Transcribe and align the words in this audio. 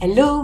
Hello, 0.00 0.43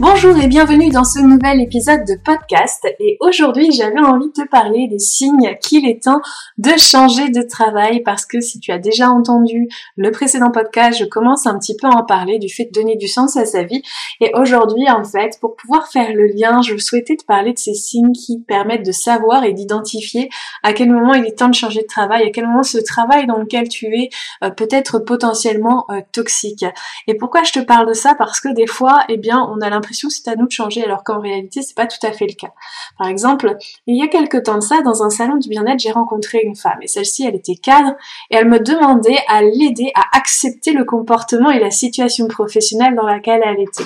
Bonjour 0.00 0.34
et 0.38 0.46
bienvenue 0.46 0.88
dans 0.88 1.04
ce 1.04 1.18
nouvel 1.18 1.60
épisode 1.60 2.06
de 2.06 2.14
podcast. 2.24 2.88
Et 3.00 3.18
aujourd'hui 3.20 3.70
j'avais 3.70 4.00
envie 4.00 4.28
de 4.28 4.44
te 4.44 4.48
parler 4.48 4.88
des 4.88 4.98
signes 4.98 5.58
qu'il 5.60 5.86
est 5.86 6.04
temps 6.04 6.22
de 6.56 6.70
changer 6.78 7.28
de 7.28 7.42
travail 7.42 8.02
parce 8.02 8.24
que 8.24 8.40
si 8.40 8.60
tu 8.60 8.72
as 8.72 8.78
déjà 8.78 9.10
entendu 9.10 9.68
le 9.98 10.10
précédent 10.10 10.50
podcast 10.50 10.98
je 10.98 11.04
commence 11.04 11.46
un 11.46 11.58
petit 11.58 11.76
peu 11.76 11.86
à 11.86 11.90
en 11.90 12.06
parler 12.06 12.38
du 12.38 12.48
fait 12.48 12.64
de 12.64 12.70
donner 12.70 12.96
du 12.96 13.08
sens 13.08 13.36
à 13.36 13.44
sa 13.44 13.62
vie. 13.62 13.82
Et 14.22 14.30
aujourd'hui 14.32 14.88
en 14.88 15.04
fait 15.04 15.36
pour 15.38 15.54
pouvoir 15.54 15.88
faire 15.88 16.14
le 16.14 16.28
lien 16.28 16.62
je 16.62 16.78
souhaitais 16.78 17.16
te 17.16 17.26
parler 17.26 17.52
de 17.52 17.58
ces 17.58 17.74
signes 17.74 18.12
qui 18.12 18.40
permettent 18.40 18.86
de 18.86 18.92
savoir 18.92 19.44
et 19.44 19.52
d'identifier 19.52 20.30
à 20.62 20.72
quel 20.72 20.90
moment 20.90 21.12
il 21.12 21.26
est 21.26 21.38
temps 21.38 21.50
de 21.50 21.54
changer 21.54 21.82
de 21.82 21.86
travail, 21.86 22.22
à 22.22 22.30
quel 22.30 22.46
moment 22.46 22.62
ce 22.62 22.78
travail 22.78 23.26
dans 23.26 23.36
lequel 23.36 23.68
tu 23.68 23.84
es 23.94 24.08
euh, 24.44 24.48
peut 24.48 24.68
être 24.70 24.98
potentiellement 24.98 25.84
euh, 25.90 26.00
toxique. 26.10 26.64
Et 27.06 27.12
pourquoi 27.12 27.42
je 27.42 27.52
te 27.52 27.60
parle 27.60 27.86
de 27.86 27.92
ça? 27.92 28.14
Parce 28.14 28.40
que 28.40 28.48
des 28.54 28.66
fois 28.66 29.00
eh 29.10 29.18
bien 29.18 29.46
on 29.54 29.60
a 29.60 29.68
l'impression 29.68 29.89
c'est 29.92 30.28
à 30.28 30.36
nous 30.36 30.46
de 30.46 30.52
changer 30.52 30.84
alors 30.84 31.04
qu'en 31.04 31.20
réalité 31.20 31.62
c'est 31.62 31.76
pas 31.76 31.86
tout 31.86 32.04
à 32.06 32.12
fait 32.12 32.26
le 32.26 32.34
cas. 32.34 32.52
Par 32.98 33.08
exemple, 33.08 33.56
il 33.86 33.96
y 33.96 34.02
a 34.02 34.08
quelques 34.08 34.44
temps 34.44 34.56
de 34.56 34.60
ça, 34.60 34.82
dans 34.82 35.02
un 35.02 35.10
salon 35.10 35.36
du 35.36 35.48
bien-être, 35.48 35.80
j'ai 35.80 35.90
rencontré 35.90 36.40
une 36.42 36.56
femme 36.56 36.78
et 36.82 36.86
celle-ci 36.86 37.24
elle 37.26 37.34
était 37.34 37.56
cadre 37.56 37.94
et 38.30 38.36
elle 38.36 38.48
me 38.48 38.60
demandait 38.60 39.18
à 39.28 39.42
l'aider 39.42 39.92
à 39.94 40.16
accepter 40.16 40.72
le 40.72 40.84
comportement 40.84 41.50
et 41.50 41.58
la 41.58 41.70
situation 41.70 42.28
professionnelle 42.28 42.94
dans 42.94 43.06
laquelle 43.06 43.42
elle 43.44 43.60
était. 43.60 43.84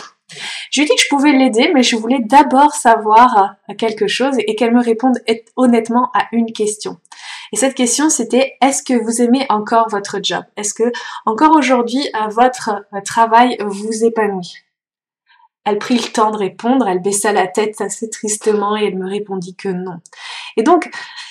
Je 0.71 0.81
lui 0.81 0.87
ai 0.87 0.89
dit 0.89 0.97
que 0.97 1.03
je 1.03 1.09
pouvais 1.09 1.33
l'aider, 1.33 1.71
mais 1.75 1.83
je 1.83 1.97
voulais 1.97 2.19
d'abord 2.21 2.75
savoir 2.75 3.55
quelque 3.79 4.07
chose 4.07 4.35
et 4.39 4.57
qu'elle 4.57 4.75
me 4.75 4.83
réponde 4.83 5.19
honnêtement 5.57 6.11
à 6.15 6.27
une 6.33 6.53
question. 6.53 6.99
Et 7.53 7.57
cette 7.57 7.75
question, 7.75 8.09
c'était 8.11 8.55
est-ce 8.61 8.83
que 8.83 8.95
vous 8.95 9.23
aimez 9.23 9.47
encore 9.49 9.89
votre 9.89 10.19
job? 10.23 10.43
Est-ce 10.57 10.75
que 10.75 10.91
encore 11.27 11.55
aujourd'hui 11.55 12.09
votre 12.31 12.85
travail 13.05 13.57
vous 13.61 14.05
épanouit? 14.05 14.55
Elle 15.65 15.79
prit 15.79 15.97
le 15.97 16.13
temps 16.13 16.31
de 16.31 16.37
répondre, 16.37 16.87
elle 16.89 17.03
baissa 17.03 17.33
la 17.33 17.47
tête 17.47 17.81
assez 17.81 18.11
tristement 18.11 18.77
et 18.77 18.85
elle 18.85 18.99
me 18.99 19.09
répondit 19.09 19.55
que 19.55 19.69
non. 19.69 19.99
Et 20.57 20.63
donc, 20.63 20.91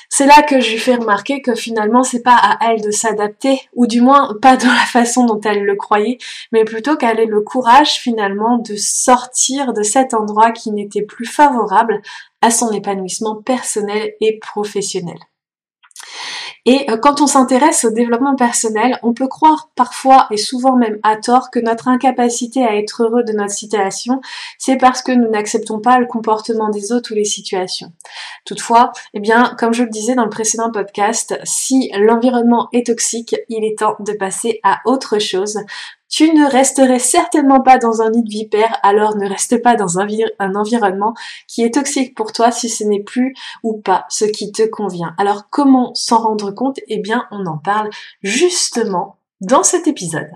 c'est 0.10 0.28
là 0.28 0.44
que 0.44 0.60
je 0.60 0.72
lui 0.72 0.78
fais 0.78 0.96
remarquer 0.96 1.42
que 1.42 1.56
finalement 1.56 2.04
c'est 2.04 2.22
pas 2.22 2.36
à 2.36 2.70
elle 2.70 2.82
de 2.82 2.92
s'adapter, 2.92 3.62
ou 3.74 3.88
du 3.88 4.00
moins 4.00 4.36
pas 4.42 4.58
de 4.58 4.66
la 4.66 4.86
façon 4.86 5.26
dont 5.26 5.42
elle 5.42 5.64
le 5.64 5.76
croyait, 5.76 6.20
mais 6.52 6.66
plutôt 6.66 6.98
qu'elle 6.98 7.20
ait 7.20 7.26
le 7.26 7.42
courage 7.42 7.94
finalement 7.94 8.60
de 8.60 8.76
sortir 8.76 9.74
de 9.74 9.82
cet 9.82 10.14
endroit 10.14 10.52
qui 10.52 10.72
n'était 10.72 11.02
plus 11.02 11.26
favorable 11.26 12.02
à 12.42 12.52
son 12.52 12.72
épanouissement 12.72 13.38
personnel 13.42 14.14
et 14.22 14.38
professionnel. 14.40 15.18
Et 16.66 16.90
euh, 16.90 16.98
quand 16.98 17.22
on 17.22 17.28
s'intéresse 17.28 17.84
au 17.84 17.92
développement 17.92 18.36
personnel, 18.36 18.98
on 19.04 19.14
peut 19.14 19.28
croire 19.28 19.70
parfois 19.76 20.28
et 20.32 20.38
souvent 20.38 20.76
même 20.78 20.98
à 21.04 21.18
tort 21.18 21.52
que 21.52 21.60
notre 21.60 21.90
incapacité 21.90 22.64
à 22.64 22.78
être 22.78 23.04
heureux 23.04 23.24
de 23.24 23.34
notre 23.34 23.54
situation, 23.54 24.22
c'est 24.58 24.78
parce 24.78 25.02
que 25.02 25.12
nous 25.12 25.30
n'acceptons 25.30 25.80
pas 25.80 26.00
le 26.00 26.06
comportement 26.06 26.70
des 26.70 26.92
autres 26.92 27.12
ou 27.12 27.16
les 27.16 27.26
situations. 27.26 27.92
Toutefois, 28.46 28.94
eh 29.14 29.20
bien, 29.20 29.56
comme 29.60 29.74
je 29.74 29.84
le 29.84 29.90
disais 29.90 30.16
dans 30.16 30.24
le 30.24 30.30
précédent 30.30 30.72
podcast, 30.72 31.38
si 31.44 31.92
l'environnement 31.98 32.70
est 32.72 32.88
toxique, 32.88 33.36
il 33.50 33.66
est 33.66 33.80
temps 33.80 33.98
de 34.00 34.14
passer 34.14 34.60
à 34.64 34.80
autre 34.86 35.20
chose 35.20 35.60
tu 36.14 36.32
ne 36.32 36.48
resterais 36.48 37.00
certainement 37.00 37.62
pas 37.62 37.80
dans 37.80 38.04
un 38.04 38.12
nid 38.12 38.22
de 38.22 38.30
vipère, 38.30 38.78
alors 38.84 39.18
ne 39.18 39.28
reste 39.28 39.64
pas 39.64 39.76
dans 39.76 39.98
un, 39.98 40.08
un, 40.38 40.54
environnement 40.54 41.16
qui 41.48 41.64
est 41.64 41.74
toxique 41.74 42.16
pour 42.16 42.32
toi 42.32 42.52
si 42.52 42.70
ce 42.70 42.84
n'est 42.84 43.02
plus 43.02 43.34
ou 43.64 43.82
pas 43.82 44.06
ce 44.10 44.26
qui 44.26 44.52
te 44.52 44.62
convient. 44.62 45.16
Alors 45.18 45.50
comment 45.50 45.96
s'en 45.96 46.20
rendre 46.20 46.52
compte? 46.52 46.80
Eh 46.88 47.00
bien, 47.00 47.26
on 47.32 47.48
en 47.48 47.58
parle 47.58 47.90
justement 48.22 49.18
dans 49.42 49.64
cet 49.64 49.88
épisode. 49.88 50.30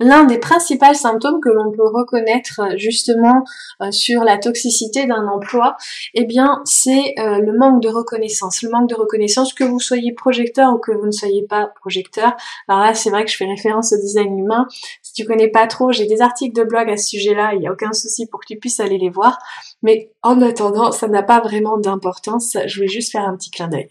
L'un 0.00 0.24
des 0.24 0.38
principaux 0.38 0.94
symptômes 0.94 1.40
que 1.40 1.48
l'on 1.48 1.70
peut 1.72 1.86
reconnaître 1.86 2.60
euh, 2.60 2.76
justement 2.76 3.44
euh, 3.80 3.90
sur 3.90 4.24
la 4.24 4.38
toxicité 4.38 5.06
d'un 5.06 5.26
emploi, 5.26 5.76
eh 6.14 6.24
bien, 6.24 6.60
c'est 6.64 7.14
euh, 7.18 7.38
le 7.38 7.56
manque 7.56 7.82
de 7.82 7.88
reconnaissance. 7.88 8.62
Le 8.62 8.70
manque 8.70 8.88
de 8.88 8.94
reconnaissance, 8.94 9.54
que 9.54 9.64
vous 9.64 9.80
soyez 9.80 10.12
projecteur 10.12 10.72
ou 10.74 10.78
que 10.78 10.92
vous 10.92 11.06
ne 11.06 11.12
soyez 11.12 11.46
pas 11.46 11.70
projecteur. 11.80 12.34
Alors 12.68 12.82
là, 12.82 12.94
c'est 12.94 13.10
vrai 13.10 13.24
que 13.24 13.30
je 13.30 13.36
fais 13.36 13.46
référence 13.46 13.92
au 13.92 13.96
design 13.96 14.38
humain. 14.38 14.66
Si 15.02 15.12
tu 15.12 15.24
connais 15.24 15.48
pas 15.48 15.66
trop, 15.66 15.92
j'ai 15.92 16.06
des 16.06 16.20
articles 16.20 16.58
de 16.58 16.64
blog 16.64 16.90
à 16.90 16.96
ce 16.96 17.06
sujet-là. 17.08 17.54
Il 17.54 17.60
n'y 17.60 17.68
a 17.68 17.72
aucun 17.72 17.92
souci 17.92 18.26
pour 18.26 18.40
que 18.40 18.46
tu 18.46 18.58
puisses 18.58 18.80
aller 18.80 18.98
les 18.98 19.10
voir. 19.10 19.38
Mais 19.82 20.10
en 20.22 20.40
attendant, 20.42 20.92
ça 20.92 21.08
n'a 21.08 21.22
pas 21.22 21.40
vraiment 21.40 21.78
d'importance. 21.78 22.56
Je 22.66 22.80
vais 22.80 22.88
juste 22.88 23.12
faire 23.12 23.22
un 23.22 23.36
petit 23.36 23.50
clin 23.50 23.68
d'œil. 23.68 23.88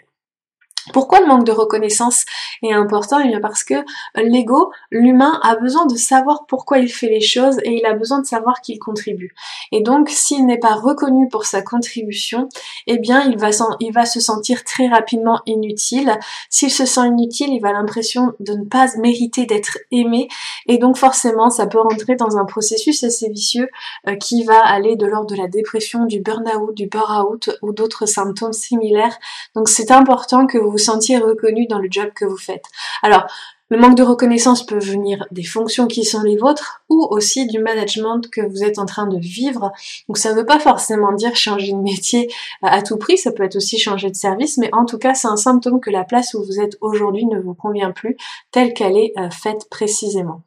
Pourquoi 0.91 1.21
le 1.21 1.27
manque 1.27 1.45
de 1.45 1.51
reconnaissance 1.51 2.25
est 2.61 2.73
important? 2.73 3.19
Eh 3.19 3.27
bien 3.27 3.39
parce 3.39 3.63
que 3.63 3.75
l'ego, 4.15 4.71
l'humain, 4.91 5.39
a 5.43 5.55
besoin 5.55 5.85
de 5.85 5.95
savoir 5.95 6.45
pourquoi 6.47 6.79
il 6.79 6.89
fait 6.89 7.09
les 7.09 7.21
choses 7.21 7.59
et 7.63 7.71
il 7.71 7.85
a 7.85 7.93
besoin 7.93 8.19
de 8.19 8.25
savoir 8.25 8.61
qu'il 8.61 8.79
contribue. 8.79 9.33
Et 9.71 9.81
donc, 9.81 10.09
s'il 10.09 10.45
n'est 10.45 10.59
pas 10.59 10.75
reconnu 10.75 11.29
pour 11.29 11.45
sa 11.45 11.61
contribution, 11.61 12.49
eh 12.87 12.97
bien, 12.97 13.23
il 13.23 13.37
va, 13.37 14.05
se 14.05 14.19
sentir 14.19 14.63
très 14.63 14.87
rapidement 14.87 15.41
inutile. 15.45 16.17
S'il 16.49 16.71
se 16.71 16.85
sent 16.85 17.07
inutile, 17.07 17.53
il 17.53 17.61
va 17.61 17.71
l'impression 17.71 18.33
de 18.39 18.53
ne 18.53 18.65
pas 18.65 18.87
mériter 18.97 19.45
d'être 19.45 19.77
aimé 19.91 20.27
et 20.67 20.77
donc 20.77 20.97
forcément, 20.97 21.49
ça 21.49 21.67
peut 21.67 21.79
rentrer 21.79 22.15
dans 22.15 22.37
un 22.37 22.45
processus 22.45 23.03
assez 23.03 23.29
vicieux 23.29 23.69
euh, 24.07 24.15
qui 24.15 24.43
va 24.43 24.59
aller 24.59 24.95
de 24.95 25.05
l'ordre 25.05 25.29
de 25.29 25.35
la 25.35 25.47
dépression, 25.47 26.05
du 26.05 26.21
burn-out, 26.21 26.73
du 26.73 26.87
burn-out 26.87 27.49
ou 27.61 27.73
d'autres 27.73 28.05
symptômes 28.05 28.53
similaires. 28.53 29.17
Donc, 29.55 29.69
c'est 29.69 29.91
important 29.91 30.47
que 30.47 30.57
vous 30.57 30.72
vous 30.73 30.79
sentiez 30.79 31.17
reconnu 31.19 31.67
dans 31.67 31.79
le 31.79 31.87
job 31.89 32.09
que 32.13 32.25
vous 32.25 32.37
faites. 32.37 32.65
Alors, 33.03 33.27
le 33.69 33.79
manque 33.79 33.95
de 33.95 34.03
reconnaissance 34.03 34.65
peut 34.65 34.77
venir 34.77 35.25
des 35.31 35.43
fonctions 35.43 35.87
qui 35.87 36.03
sont 36.03 36.21
les 36.21 36.37
vôtres 36.37 36.83
ou 36.89 37.07
aussi 37.09 37.47
du 37.47 37.59
management 37.59 38.21
que 38.29 38.41
vous 38.41 38.63
êtes 38.63 38.77
en 38.77 38.85
train 38.85 39.07
de 39.07 39.17
vivre. 39.17 39.71
Donc 40.07 40.17
ça 40.17 40.31
ne 40.31 40.35
veut 40.35 40.45
pas 40.45 40.59
forcément 40.59 41.11
dire 41.13 41.35
changer 41.35 41.71
de 41.71 41.77
métier 41.77 42.29
à 42.61 42.81
tout 42.81 42.97
prix, 42.97 43.17
ça 43.17 43.31
peut 43.31 43.43
être 43.43 43.55
aussi 43.55 43.79
changer 43.79 44.11
de 44.11 44.15
service, 44.15 44.57
mais 44.57 44.69
en 44.73 44.85
tout 44.85 44.99
cas 44.99 45.15
c'est 45.15 45.27
un 45.27 45.37
symptôme 45.37 45.79
que 45.79 45.89
la 45.89 46.03
place 46.03 46.35
où 46.35 46.43
vous 46.43 46.59
êtes 46.59 46.77
aujourd'hui 46.81 47.25
ne 47.25 47.39
vous 47.39 47.55
convient 47.55 47.91
plus 47.91 48.15
telle 48.51 48.73
qu'elle 48.73 48.97
est 48.97 49.13
euh, 49.17 49.29
faite 49.31 49.67
précisément. 49.71 50.41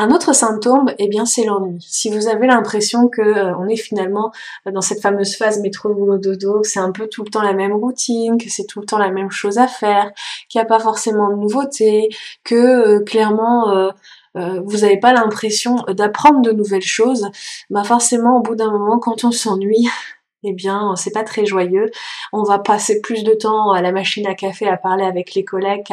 Un 0.00 0.12
autre 0.12 0.32
symptôme, 0.34 0.90
eh 0.96 1.08
bien, 1.08 1.26
c'est 1.26 1.44
l'ennui. 1.44 1.84
Si 1.86 2.08
vous 2.08 2.26
avez 2.26 2.46
l'impression 2.46 3.08
que 3.08 3.20
euh, 3.20 3.54
on 3.58 3.68
est 3.68 3.76
finalement 3.76 4.32
euh, 4.66 4.70
dans 4.70 4.80
cette 4.80 5.02
fameuse 5.02 5.36
phase 5.36 5.60
métro 5.60 5.92
boulot 5.92 6.16
dodo, 6.16 6.62
que 6.62 6.68
c'est 6.68 6.80
un 6.80 6.90
peu 6.90 7.06
tout 7.06 7.22
le 7.22 7.28
temps 7.28 7.42
la 7.42 7.52
même 7.52 7.74
routine, 7.74 8.38
que 8.38 8.48
c'est 8.48 8.64
tout 8.64 8.80
le 8.80 8.86
temps 8.86 8.96
la 8.96 9.10
même 9.10 9.30
chose 9.30 9.58
à 9.58 9.66
faire, 9.66 10.10
qu'il 10.48 10.58
n'y 10.58 10.62
a 10.62 10.66
pas 10.66 10.78
forcément 10.78 11.28
de 11.28 11.34
nouveautés, 11.34 12.08
que 12.44 12.54
euh, 12.54 13.00
clairement 13.04 13.90
vous 14.34 14.78
n'avez 14.78 14.98
pas 14.98 15.12
l'impression 15.12 15.84
d'apprendre 15.88 16.40
de 16.40 16.52
nouvelles 16.52 16.80
choses, 16.80 17.28
bah 17.68 17.84
forcément 17.84 18.38
au 18.38 18.40
bout 18.40 18.54
d'un 18.54 18.70
moment 18.70 18.98
quand 18.98 19.24
on 19.24 19.32
s'ennuie, 19.32 19.86
eh 20.44 20.54
bien, 20.54 20.94
c'est 20.96 21.12
pas 21.12 21.24
très 21.24 21.44
joyeux. 21.44 21.90
On 22.32 22.42
va 22.42 22.58
passer 22.58 23.02
plus 23.02 23.22
de 23.22 23.34
temps 23.34 23.72
à 23.72 23.82
la 23.82 23.92
machine 23.92 24.26
à 24.26 24.34
café 24.34 24.66
à 24.66 24.78
parler 24.78 25.04
avec 25.04 25.34
les 25.34 25.44
collègues 25.44 25.84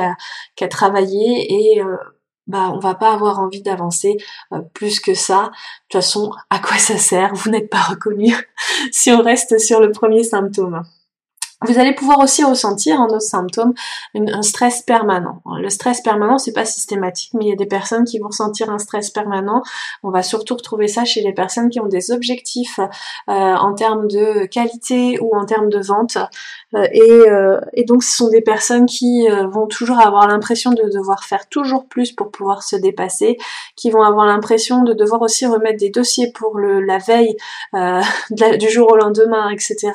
qu'à 0.56 0.68
travailler 0.70 1.74
et 1.76 1.82
bah 2.48 2.72
on 2.74 2.80
va 2.80 2.96
pas 2.96 3.14
avoir 3.14 3.40
envie 3.40 3.62
d'avancer 3.62 4.18
euh, 4.54 4.60
plus 4.74 5.00
que 5.00 5.14
ça. 5.14 5.44
De 5.44 5.48
toute 5.90 6.02
façon, 6.02 6.32
à 6.50 6.60
quoi 6.60 6.78
ça 6.78 6.98
sert? 6.98 7.34
Vous 7.34 7.50
n'êtes 7.50 7.70
pas 7.70 7.82
reconnu 7.82 8.34
si 8.92 9.12
on 9.12 9.22
reste 9.22 9.60
sur 9.60 9.80
le 9.80 9.92
premier 9.92 10.24
symptôme. 10.24 10.84
Vous 11.66 11.80
allez 11.80 11.96
pouvoir 11.96 12.20
aussi 12.20 12.44
ressentir 12.44 13.02
en 13.02 13.08
nos 13.08 13.20
symptômes 13.20 13.74
un 14.14 14.44
stress 14.44 14.84
permanent. 14.84 15.42
Le 15.60 15.70
stress 15.72 16.02
permanent, 16.02 16.38
c'est 16.38 16.54
pas 16.54 16.66
systématique, 16.66 17.34
mais 17.34 17.46
il 17.46 17.50
y 17.50 17.52
a 17.52 17.56
des 17.56 17.66
personnes 17.66 18.04
qui 18.04 18.20
vont 18.20 18.28
ressentir 18.28 18.70
un 18.70 18.78
stress 18.78 19.10
permanent. 19.10 19.64
On 20.04 20.12
va 20.12 20.22
surtout 20.22 20.54
retrouver 20.54 20.88
ça 20.88 21.04
chez 21.04 21.22
les 21.22 21.34
personnes 21.34 21.70
qui 21.70 21.80
ont 21.80 21.88
des 21.88 22.12
objectifs 22.12 22.80
euh, 22.80 23.34
en 23.34 23.74
termes 23.74 24.08
de 24.08 24.46
qualité 24.46 25.20
ou 25.20 25.36
en 25.36 25.46
termes 25.46 25.70
de 25.70 25.80
vente. 25.80 26.20
Euh, 26.76 26.88
et, 26.92 27.02
euh, 27.28 27.60
et, 27.74 27.86
donc, 27.86 28.04
ce 28.04 28.16
sont 28.16 28.30
des 28.30 28.42
personnes 28.42 28.86
qui 28.86 29.28
vont 29.52 29.66
toujours 29.66 30.00
avoir 30.00 30.28
l'impression 30.28 30.72
de 30.72 30.84
devoir 30.94 31.24
faire 31.24 31.50
toujours 31.50 31.88
plus 31.88 32.12
pour 32.12 32.30
pouvoir 32.30 32.62
se 32.62 32.76
dépasser, 32.76 33.36
qui 33.76 33.90
vont 33.90 34.04
avoir 34.04 34.28
l'impression 34.28 34.84
de 34.84 34.94
devoir 34.94 35.24
aussi 35.24 35.48
remettre 35.48 35.80
des 35.80 35.90
dossiers 35.90 36.32
pour 36.32 36.60
le, 36.60 36.82
la 36.82 37.00
veille 37.00 37.36
du 38.60 38.70
jour 38.70 38.92
au 38.92 38.96
lendemain, 38.96 39.50
etc. 39.50 39.92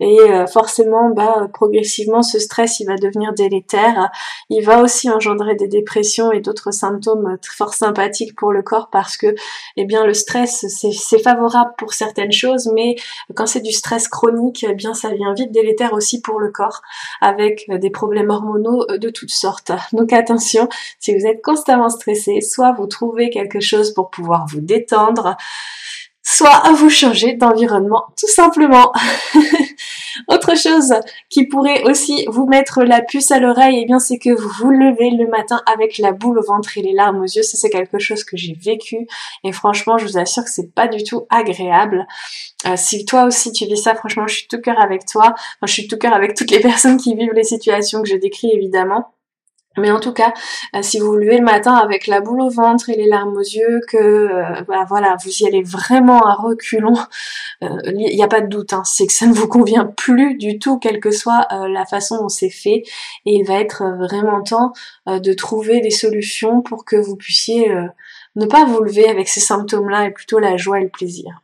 Et 0.00 0.18
forcément 0.52 0.79
bah, 1.14 1.48
progressivement, 1.52 2.22
ce 2.22 2.38
stress, 2.38 2.80
il 2.80 2.86
va 2.86 2.96
devenir 2.96 3.32
délétère. 3.32 4.10
Il 4.48 4.64
va 4.64 4.82
aussi 4.82 5.10
engendrer 5.10 5.54
des 5.54 5.68
dépressions 5.68 6.32
et 6.32 6.40
d'autres 6.40 6.72
symptômes 6.72 7.36
fort 7.42 7.74
sympathiques 7.74 8.36
pour 8.36 8.52
le 8.52 8.62
corps 8.62 8.90
parce 8.90 9.16
que, 9.16 9.34
eh 9.76 9.84
bien, 9.84 10.04
le 10.04 10.14
stress, 10.14 10.66
c'est 10.68 11.22
favorable 11.22 11.72
pour 11.78 11.92
certaines 11.92 12.32
choses, 12.32 12.70
mais 12.74 12.96
quand 13.34 13.46
c'est 13.46 13.60
du 13.60 13.72
stress 13.72 14.08
chronique, 14.08 14.64
eh 14.68 14.74
bien, 14.74 14.94
ça 14.94 15.10
vient 15.10 15.34
vite 15.34 15.52
délétère 15.52 15.92
aussi 15.92 16.20
pour 16.20 16.40
le 16.40 16.50
corps 16.50 16.82
avec 17.20 17.66
des 17.68 17.90
problèmes 17.90 18.30
hormonaux 18.30 18.86
de 18.86 19.10
toutes 19.10 19.30
sortes. 19.30 19.72
Donc 19.92 20.12
attention, 20.12 20.68
si 20.98 21.14
vous 21.14 21.26
êtes 21.26 21.42
constamment 21.42 21.88
stressé, 21.88 22.40
soit 22.40 22.72
vous 22.72 22.86
trouvez 22.86 23.30
quelque 23.30 23.60
chose 23.60 23.92
pour 23.92 24.10
pouvoir 24.10 24.46
vous 24.48 24.60
détendre, 24.60 25.36
soit 26.22 26.62
vous 26.74 26.90
changer 26.90 27.34
d'environnement 27.34 28.06
tout 28.18 28.28
simplement. 28.28 28.92
Autre 30.28 30.56
chose 30.56 30.94
qui 31.28 31.46
pourrait 31.46 31.82
aussi 31.84 32.24
vous 32.28 32.46
mettre 32.46 32.82
la 32.82 33.02
puce 33.02 33.30
à 33.30 33.40
l'oreille, 33.40 33.78
et 33.78 33.82
eh 33.82 33.86
bien 33.86 33.98
c'est 33.98 34.18
que 34.18 34.30
vous 34.30 34.48
vous 34.60 34.70
levez 34.70 35.10
le 35.10 35.28
matin 35.28 35.62
avec 35.72 35.98
la 35.98 36.12
boule 36.12 36.38
au 36.38 36.42
ventre 36.42 36.76
et 36.78 36.82
les 36.82 36.92
larmes 36.92 37.20
aux 37.20 37.24
yeux. 37.24 37.42
Ça 37.42 37.56
c'est 37.56 37.70
quelque 37.70 37.98
chose 37.98 38.24
que 38.24 38.36
j'ai 38.36 38.54
vécu 38.54 39.06
et 39.44 39.52
franchement 39.52 39.98
je 39.98 40.06
vous 40.06 40.18
assure 40.18 40.44
que 40.44 40.50
c'est 40.50 40.74
pas 40.74 40.88
du 40.88 41.02
tout 41.04 41.26
agréable. 41.30 42.06
Euh, 42.66 42.74
si 42.76 43.04
toi 43.04 43.24
aussi 43.24 43.52
tu 43.52 43.66
vis 43.66 43.76
ça, 43.76 43.94
franchement 43.94 44.26
je 44.26 44.36
suis 44.36 44.48
tout 44.48 44.60
cœur 44.60 44.80
avec 44.80 45.06
toi. 45.06 45.34
je 45.62 45.72
suis 45.72 45.88
tout 45.88 45.98
cœur 45.98 46.14
avec 46.14 46.34
toutes 46.34 46.50
les 46.50 46.60
personnes 46.70 46.96
qui 46.96 47.14
vivent 47.14 47.34
les 47.34 47.44
situations 47.44 48.02
que 48.02 48.08
je 48.08 48.16
décris 48.16 48.50
évidemment. 48.52 49.12
Mais 49.76 49.92
en 49.92 50.00
tout 50.00 50.12
cas, 50.12 50.34
euh, 50.74 50.82
si 50.82 50.98
vous 50.98 51.06
vous 51.06 51.16
levez 51.16 51.38
le 51.38 51.44
matin 51.44 51.74
avec 51.74 52.08
la 52.08 52.20
boule 52.20 52.40
au 52.40 52.50
ventre 52.50 52.90
et 52.90 52.96
les 52.96 53.06
larmes 53.06 53.36
aux 53.36 53.40
yeux, 53.40 53.80
que 53.86 53.96
euh, 53.96 54.62
bah, 54.66 54.84
voilà, 54.88 55.16
vous 55.24 55.30
y 55.30 55.46
allez 55.46 55.62
vraiment 55.62 56.26
à 56.26 56.34
reculons, 56.34 56.96
il 57.62 57.68
euh, 57.68 57.92
n'y 57.92 58.22
a 58.22 58.26
pas 58.26 58.40
de 58.40 58.48
doute, 58.48 58.72
hein, 58.72 58.82
c'est 58.84 59.06
que 59.06 59.12
ça 59.12 59.26
ne 59.26 59.32
vous 59.32 59.46
convient 59.46 59.86
plus 59.86 60.36
du 60.36 60.58
tout, 60.58 60.78
quelle 60.78 60.98
que 60.98 61.12
soit 61.12 61.46
la 61.68 61.86
façon 61.86 62.18
dont 62.18 62.28
c'est 62.28 62.50
fait. 62.50 62.82
Et 63.26 63.34
il 63.34 63.44
va 63.46 63.60
être 63.60 63.84
vraiment 63.98 64.42
temps 64.42 64.72
de 65.06 65.32
trouver 65.34 65.80
des 65.80 65.90
solutions 65.90 66.62
pour 66.62 66.84
que 66.84 66.96
vous 66.96 67.16
puissiez 67.16 67.72
ne 68.36 68.46
pas 68.46 68.64
vous 68.64 68.82
lever 68.82 69.08
avec 69.08 69.28
ces 69.28 69.40
symptômes-là 69.40 70.06
et 70.06 70.10
plutôt 70.10 70.38
la 70.38 70.56
joie 70.56 70.80
et 70.80 70.84
le 70.84 70.88
plaisir. 70.88 71.42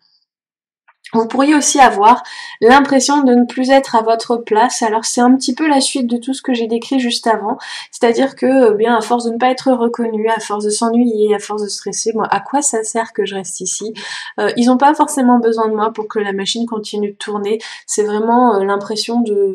Vous 1.12 1.28
pourriez 1.28 1.54
aussi 1.54 1.78
avoir 1.78 2.22
l'impression 2.60 3.22
de 3.22 3.32
ne 3.32 3.44
plus 3.44 3.70
être 3.70 3.94
à 3.94 4.02
votre 4.02 4.36
place. 4.36 4.82
Alors 4.82 5.04
c'est 5.04 5.20
un 5.20 5.34
petit 5.36 5.54
peu 5.54 5.68
la 5.68 5.80
suite 5.80 6.08
de 6.08 6.16
tout 6.16 6.34
ce 6.34 6.42
que 6.42 6.52
j'ai 6.52 6.66
décrit 6.66 6.98
juste 6.98 7.26
avant. 7.26 7.58
C'est-à-dire 7.92 8.34
que, 8.34 8.46
euh, 8.46 8.74
bien, 8.74 8.96
à 8.96 9.00
force 9.00 9.24
de 9.24 9.30
ne 9.30 9.38
pas 9.38 9.50
être 9.50 9.70
reconnu, 9.70 10.28
à 10.28 10.40
force 10.40 10.64
de 10.64 10.70
s'ennuyer, 10.70 11.34
à 11.34 11.38
force 11.38 11.62
de 11.62 11.68
stresser, 11.68 12.12
moi, 12.14 12.26
à 12.30 12.40
quoi 12.40 12.60
ça 12.60 12.82
sert 12.82 13.12
que 13.12 13.24
je 13.24 13.36
reste 13.36 13.60
ici? 13.60 13.94
Euh, 14.40 14.50
Ils 14.56 14.66
n'ont 14.66 14.78
pas 14.78 14.94
forcément 14.94 15.38
besoin 15.38 15.68
de 15.68 15.74
moi 15.74 15.92
pour 15.92 16.08
que 16.08 16.18
la 16.18 16.32
machine 16.32 16.66
continue 16.66 17.12
de 17.12 17.16
tourner. 17.16 17.58
C'est 17.86 18.02
vraiment 18.02 18.56
euh, 18.56 18.64
l'impression 18.64 19.20
de 19.20 19.54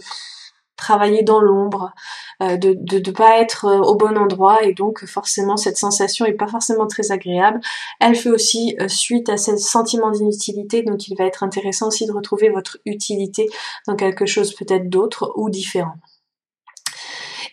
travailler 0.81 1.21
dans 1.21 1.39
l'ombre, 1.39 1.93
euh, 2.41 2.57
de 2.57 2.73
ne 2.73 3.11
pas 3.11 3.39
être 3.39 3.65
euh, 3.65 3.79
au 3.79 3.95
bon 3.95 4.17
endroit 4.17 4.63
et 4.63 4.73
donc 4.73 5.05
forcément 5.05 5.55
cette 5.55 5.77
sensation 5.77 6.25
est 6.25 6.33
pas 6.33 6.47
forcément 6.47 6.87
très 6.87 7.11
agréable. 7.11 7.61
Elle 7.99 8.15
fait 8.15 8.31
aussi 8.31 8.75
euh, 8.81 8.87
suite 8.87 9.29
à 9.29 9.37
ce 9.37 9.55
sentiment 9.57 10.09
d'inutilité 10.09 10.81
donc 10.81 11.07
il 11.07 11.15
va 11.15 11.25
être 11.25 11.43
intéressant 11.43 11.87
aussi 11.87 12.07
de 12.07 12.11
retrouver 12.11 12.49
votre 12.49 12.79
utilité 12.85 13.47
dans 13.87 13.95
quelque 13.95 14.25
chose 14.25 14.55
peut-être 14.55 14.89
d'autre 14.89 15.31
ou 15.35 15.49
différent. 15.51 15.93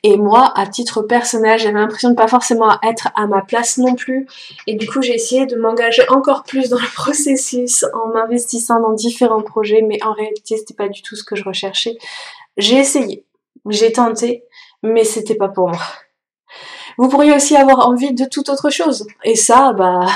Et 0.04 0.16
moi, 0.16 0.52
à 0.54 0.66
titre 0.66 1.02
personnel, 1.02 1.58
j'avais 1.58 1.78
l'impression 1.78 2.10
de 2.10 2.14
pas 2.14 2.28
forcément 2.28 2.78
être 2.82 3.08
à 3.16 3.26
ma 3.26 3.42
place 3.42 3.78
non 3.78 3.94
plus. 3.94 4.26
Et 4.66 4.76
du 4.76 4.88
coup, 4.88 5.02
j'ai 5.02 5.14
essayé 5.14 5.46
de 5.46 5.56
m'engager 5.56 6.02
encore 6.08 6.44
plus 6.44 6.68
dans 6.68 6.78
le 6.78 6.86
processus 6.94 7.84
en 7.94 8.08
m'investissant 8.12 8.80
dans 8.80 8.92
différents 8.92 9.42
projets, 9.42 9.82
mais 9.82 9.98
en 10.04 10.12
réalité, 10.12 10.56
c'était 10.56 10.74
pas 10.74 10.88
du 10.88 11.02
tout 11.02 11.16
ce 11.16 11.24
que 11.24 11.34
je 11.34 11.42
recherchais. 11.42 11.98
J'ai 12.58 12.76
essayé, 12.76 13.24
j'ai 13.68 13.92
tenté, 13.92 14.44
mais 14.82 15.04
c'était 15.04 15.36
pas 15.36 15.48
pour 15.48 15.68
moi. 15.68 15.80
Vous 16.98 17.08
pourriez 17.08 17.32
aussi 17.32 17.56
avoir 17.56 17.88
envie 17.88 18.12
de 18.12 18.24
toute 18.24 18.48
autre 18.48 18.70
chose. 18.70 19.06
Et 19.24 19.36
ça, 19.36 19.72
bah, 19.72 20.06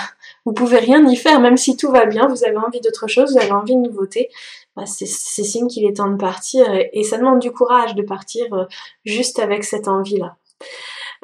vous 0.44 0.53
pouvez 0.53 0.79
rien 0.79 1.06
y 1.06 1.15
faire, 1.15 1.41
même 1.41 1.56
si 1.56 1.77
tout 1.77 1.91
va 1.93 2.05
bien, 2.06 2.27
vous 2.27 2.44
avez 2.44 2.56
envie 2.56 2.81
d'autre 2.81 3.06
chose, 3.06 3.33
vous 3.33 3.39
avez 3.39 3.53
envie 3.53 3.77
de 3.77 3.81
nouveauté. 3.81 4.29
Bah, 4.75 4.85
c'est 4.87 5.06
signe 5.06 5.69
qu'il 5.69 5.87
est 5.87 5.99
temps 5.99 6.11
de 6.11 6.17
partir 6.17 6.67
et, 6.75 7.05
ça 7.05 7.19
demande 7.19 7.39
du 7.39 7.53
courage 7.53 7.94
de 7.94 8.03
partir 8.03 8.53
euh, 8.55 8.65
juste 9.05 9.39
avec 9.39 9.65
cette 9.65 9.87
envie-là. 9.87 10.37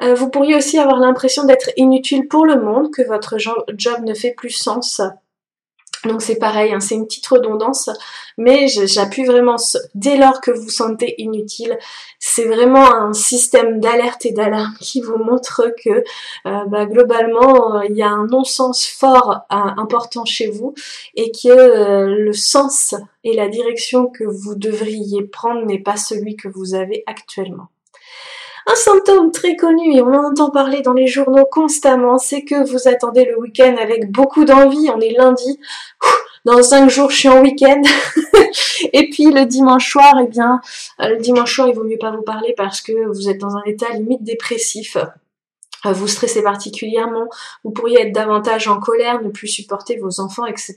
Euh, 0.01 0.13
vous 0.13 0.29
pourriez 0.29 0.55
aussi 0.55 0.77
avoir 0.77 0.99
l'impression 0.99 1.43
d'être 1.43 1.71
inutile 1.75 2.27
pour 2.27 2.45
le 2.45 2.61
monde, 2.61 2.91
que 2.93 3.01
votre 3.01 3.37
job 3.37 4.01
ne 4.03 4.13
fait 4.13 4.31
plus 4.31 4.51
sens 4.51 5.01
donc 6.05 6.21
c'est 6.21 6.37
pareil, 6.37 6.73
hein, 6.73 6.79
c'est 6.79 6.95
une 6.95 7.05
petite 7.05 7.27
redondance, 7.27 7.89
mais 8.37 8.67
j'appuie 8.67 9.25
vraiment, 9.25 9.57
dès 9.95 10.17
lors 10.17 10.39
que 10.39 10.51
vous 10.51 10.69
sentez 10.69 11.15
inutile, 11.21 11.77
c'est 12.19 12.45
vraiment 12.45 12.93
un 12.93 13.13
système 13.13 13.79
d'alerte 13.81 14.25
et 14.25 14.31
d'alarme 14.31 14.75
qui 14.79 15.01
vous 15.01 15.17
montre 15.17 15.73
que 15.83 15.89
euh, 15.89 16.65
bah, 16.67 16.85
globalement, 16.85 17.81
il 17.81 17.95
y 17.95 18.01
a 18.01 18.09
un 18.09 18.27
non-sens 18.27 18.87
fort 18.87 19.41
euh, 19.51 19.55
important 19.77 20.23
chez 20.23 20.49
vous 20.49 20.73
et 21.15 21.31
que 21.31 21.49
euh, 21.49 22.05
le 22.05 22.33
sens 22.33 22.95
et 23.25 23.35
la 23.35 23.49
direction 23.49 24.07
que 24.07 24.23
vous 24.23 24.55
devriez 24.55 25.23
prendre 25.23 25.65
n'est 25.65 25.81
pas 25.81 25.97
celui 25.97 26.35
que 26.37 26.47
vous 26.47 26.75
avez 26.75 27.03
actuellement. 27.07 27.67
Un 28.71 28.75
symptôme 28.75 29.31
très 29.31 29.55
connu 29.55 29.95
et 29.95 30.01
on 30.03 30.13
en 30.13 30.29
entend 30.29 30.51
parler 30.51 30.83
dans 30.83 30.93
les 30.93 31.07
journaux 31.07 31.45
constamment, 31.49 32.19
c'est 32.19 32.43
que 32.43 32.69
vous 32.69 32.87
attendez 32.87 33.25
le 33.25 33.39
week-end 33.39 33.75
avec 33.81 34.11
beaucoup 34.11 34.45
d'envie. 34.45 34.91
On 34.93 34.99
est 34.99 35.17
lundi. 35.17 35.59
Dans 36.45 36.61
cinq 36.61 36.87
jours, 36.87 37.09
je 37.09 37.17
suis 37.17 37.29
en 37.29 37.41
week-end. 37.41 37.81
et 38.93 39.09
puis 39.09 39.31
le 39.31 39.45
dimanche 39.45 39.89
soir, 39.89 40.13
eh 40.21 40.27
bien, 40.27 40.61
le 40.99 41.17
dimanche 41.17 41.55
soir, 41.55 41.67
il 41.67 41.73
vaut 41.73 41.83
mieux 41.83 41.97
pas 41.97 42.11
vous 42.11 42.21
parler 42.21 42.53
parce 42.55 42.81
que 42.81 43.07
vous 43.07 43.27
êtes 43.27 43.39
dans 43.39 43.55
un 43.55 43.63
état 43.65 43.89
limite 43.93 44.21
dépressif. 44.21 44.97
Vous 45.85 46.07
stressez 46.07 46.43
particulièrement, 46.43 47.27
vous 47.63 47.71
pourriez 47.71 48.01
être 48.01 48.11
davantage 48.11 48.67
en 48.67 48.79
colère, 48.79 49.21
ne 49.21 49.29
plus 49.29 49.47
supporter 49.47 49.97
vos 49.97 50.19
enfants, 50.19 50.45
etc. 50.45 50.75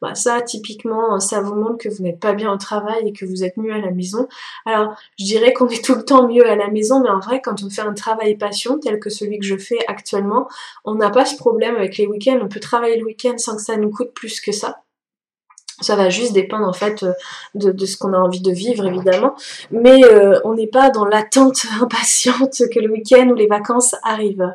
Bah 0.00 0.14
ça, 0.14 0.40
typiquement, 0.40 1.18
ça 1.18 1.40
vous 1.40 1.54
montre 1.54 1.78
que 1.78 1.88
vous 1.88 2.02
n'êtes 2.02 2.20
pas 2.20 2.32
bien 2.32 2.52
au 2.52 2.56
travail 2.56 3.08
et 3.08 3.12
que 3.12 3.24
vous 3.24 3.42
êtes 3.42 3.56
mieux 3.56 3.72
à 3.72 3.78
la 3.78 3.90
maison. 3.90 4.28
Alors, 4.66 4.94
je 5.18 5.24
dirais 5.24 5.52
qu'on 5.52 5.68
est 5.68 5.84
tout 5.84 5.94
le 5.94 6.04
temps 6.04 6.28
mieux 6.28 6.48
à 6.48 6.56
la 6.56 6.68
maison, 6.68 7.00
mais 7.02 7.10
en 7.10 7.18
vrai, 7.18 7.40
quand 7.42 7.62
on 7.62 7.70
fait 7.70 7.82
un 7.82 7.94
travail 7.94 8.36
passion 8.36 8.78
tel 8.78 9.00
que 9.00 9.10
celui 9.10 9.38
que 9.38 9.46
je 9.46 9.56
fais 9.56 9.78
actuellement, 9.88 10.48
on 10.84 10.94
n'a 10.94 11.10
pas 11.10 11.24
ce 11.24 11.36
problème 11.36 11.76
avec 11.76 11.96
les 11.98 12.06
week-ends. 12.06 12.38
On 12.42 12.48
peut 12.48 12.60
travailler 12.60 12.98
le 12.98 13.04
week-end 13.04 13.36
sans 13.38 13.56
que 13.56 13.62
ça 13.62 13.76
nous 13.76 13.90
coûte 13.90 14.12
plus 14.14 14.40
que 14.40 14.52
ça. 14.52 14.82
Ça 15.80 15.96
va 15.96 16.10
juste 16.10 16.32
dépendre 16.32 16.68
en 16.68 16.72
fait 16.72 17.02
euh, 17.02 17.12
de, 17.54 17.86
ce 17.86 17.96
qu'on 17.96 18.12
a 18.12 18.18
envie 18.18 18.40
de 18.40 18.52
vivre 18.52 18.86
évidemment, 18.86 19.34
mais 19.70 20.04
euh, 20.04 20.38
on 20.44 20.54
n'est 20.54 20.66
pas 20.66 20.90
dans 20.90 21.04
l'attente 21.04 21.64
impatiente 21.80 22.62
que 22.72 22.80
le 22.80 22.90
week-end 22.90 23.28
ou 23.28 23.34
les 23.34 23.46
vacances 23.46 23.94
arrivent. 24.02 24.52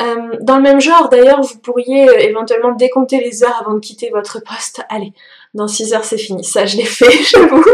Euh, 0.00 0.36
dans 0.42 0.58
le 0.58 0.62
même 0.62 0.80
genre, 0.80 1.08
d'ailleurs, 1.08 1.42
vous 1.42 1.58
pourriez 1.58 2.06
éventuellement 2.28 2.72
décompter 2.72 3.18
les 3.18 3.42
heures 3.42 3.56
avant 3.60 3.74
de 3.74 3.80
quitter 3.80 4.10
votre 4.10 4.40
poste. 4.44 4.80
Allez, 4.90 5.12
dans 5.54 5.66
6 5.66 5.92
heures 5.92 6.04
c'est 6.04 6.18
fini. 6.18 6.44
Ça, 6.44 6.66
je 6.66 6.76
l'ai 6.76 6.84
fait, 6.84 7.10
j'avoue. 7.24 7.64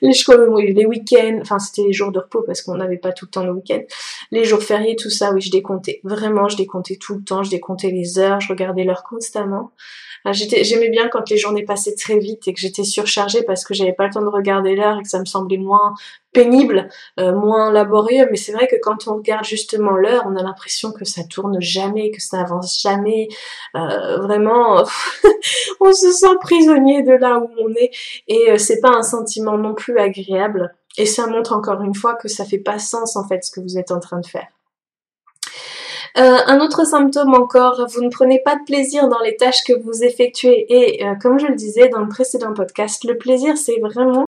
les, 0.00 0.72
les 0.72 0.86
week-ends, 0.86 1.38
enfin 1.42 1.58
c'était 1.58 1.82
les 1.82 1.92
jours 1.92 2.10
de 2.10 2.20
repos 2.20 2.42
parce 2.42 2.62
qu'on 2.62 2.76
n'avait 2.76 2.96
pas 2.96 3.12
tout 3.12 3.26
le 3.26 3.30
temps 3.30 3.44
le 3.44 3.52
week-end. 3.52 3.80
Les 4.30 4.44
jours 4.44 4.62
fériés, 4.62 4.96
tout 4.96 5.10
ça, 5.10 5.32
oui, 5.32 5.42
je 5.42 5.50
décomptais. 5.50 6.00
Vraiment, 6.04 6.48
je 6.48 6.56
décomptais 6.56 6.96
tout 6.96 7.16
le 7.16 7.22
temps. 7.22 7.42
Je 7.42 7.50
décomptais 7.50 7.90
les 7.90 8.18
heures, 8.18 8.40
je 8.40 8.48
regardais 8.48 8.84
l'heure 8.84 9.02
constamment. 9.02 9.72
J'aimais 10.32 10.90
bien 10.90 11.08
quand 11.08 11.28
les 11.30 11.38
journées 11.38 11.64
passaient 11.64 11.94
très 11.94 12.18
vite 12.18 12.46
et 12.46 12.52
que 12.52 12.60
j'étais 12.60 12.84
surchargée 12.84 13.42
parce 13.42 13.64
que 13.64 13.72
j'avais 13.74 13.92
pas 13.92 14.06
le 14.06 14.12
temps 14.12 14.20
de 14.20 14.26
regarder 14.26 14.76
l'heure 14.76 14.98
et 14.98 15.02
que 15.02 15.08
ça 15.08 15.18
me 15.18 15.24
semblait 15.24 15.56
moins 15.56 15.94
pénible, 16.32 16.88
euh, 17.18 17.34
moins 17.34 17.72
laborieux. 17.72 18.28
Mais 18.30 18.36
c'est 18.36 18.52
vrai 18.52 18.66
que 18.66 18.76
quand 18.80 19.08
on 19.08 19.16
regarde 19.16 19.44
justement 19.44 19.92
l'heure, 19.92 20.24
on 20.26 20.36
a 20.36 20.42
l'impression 20.42 20.92
que 20.92 21.04
ça 21.04 21.22
tourne 21.24 21.60
jamais, 21.60 22.10
que 22.10 22.20
ça 22.20 22.40
avance 22.40 22.80
jamais. 22.82 23.28
Euh, 23.74 24.18
vraiment, 24.18 24.84
on 25.80 25.92
se 25.92 26.12
sent 26.12 26.36
prisonnier 26.40 27.02
de 27.02 27.12
là 27.12 27.38
où 27.38 27.48
on 27.58 27.70
est 27.74 27.90
et 28.28 28.50
euh, 28.50 28.58
c'est 28.58 28.80
pas 28.80 28.90
un 28.90 29.02
sentiment 29.02 29.56
non 29.56 29.74
plus 29.74 29.98
agréable. 29.98 30.74
Et 30.98 31.06
ça 31.06 31.26
montre 31.26 31.52
encore 31.52 31.82
une 31.82 31.94
fois 31.94 32.14
que 32.14 32.28
ça 32.28 32.44
fait 32.44 32.58
pas 32.58 32.78
sens 32.78 33.16
en 33.16 33.26
fait 33.26 33.44
ce 33.44 33.50
que 33.50 33.60
vous 33.60 33.78
êtes 33.78 33.90
en 33.90 34.00
train 34.00 34.20
de 34.20 34.26
faire. 34.26 34.48
Euh, 36.18 36.38
un 36.46 36.60
autre 36.60 36.84
symptôme 36.86 37.34
encore, 37.34 37.86
vous 37.92 38.02
ne 38.02 38.10
prenez 38.10 38.40
pas 38.44 38.56
de 38.56 38.64
plaisir 38.64 39.08
dans 39.08 39.20
les 39.20 39.36
tâches 39.36 39.62
que 39.66 39.72
vous 39.72 40.02
effectuez. 40.02 40.66
Et 40.68 41.04
euh, 41.06 41.14
comme 41.20 41.38
je 41.38 41.46
le 41.46 41.54
disais 41.54 41.88
dans 41.88 42.00
le 42.00 42.08
précédent 42.08 42.52
podcast, 42.52 43.04
le 43.04 43.16
plaisir 43.16 43.56
c'est 43.56 43.78
vraiment 43.80 44.24